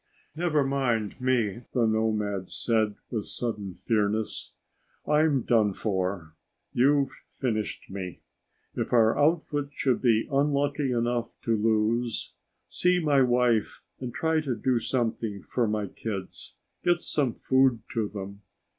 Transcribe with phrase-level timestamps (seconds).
[0.35, 4.51] "Never mind me!" the nomad said with sudden fierceness.
[5.07, 6.33] "I'm done for.
[6.73, 8.21] You've finished me.
[8.73, 12.33] If our outfit should be unlucky enough to lose,
[12.67, 16.55] see my wife and try to do something for my kids.
[16.83, 18.41] Get some food to them.